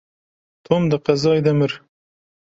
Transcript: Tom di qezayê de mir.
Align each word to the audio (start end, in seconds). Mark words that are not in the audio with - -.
Tom 0.65 0.81
di 0.89 0.97
qezayê 1.05 1.41
de 1.45 1.53
mir. 1.59 1.71